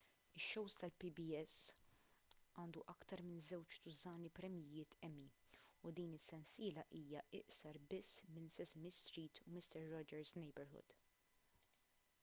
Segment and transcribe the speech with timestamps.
[0.37, 1.57] ix-show tal-pbs
[2.61, 5.27] għandu aktar minn żewġ tużżani premjijiet emmy
[5.89, 10.97] u din is-sensiela hija iqsar biss minn sesame street u mister rogers' neighborhood